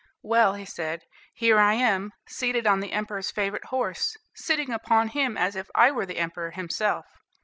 "Well," 0.23 0.55
he 0.55 0.65
said, 0.65 1.03
"here 1.31 1.59
I 1.59 1.75
am, 1.75 2.13
seated 2.27 2.65
on 2.65 2.79
the 2.79 2.91
emperor's 2.91 3.29
favorite 3.29 3.65
horse, 3.65 4.17
sitting 4.33 4.71
upon 4.71 5.09
him 5.09 5.37
as 5.37 5.55
if 5.55 5.69
I 5.75 5.91
were 5.91 6.07
the 6.07 6.17
emperor 6.17 6.49
himself. 6.49 7.05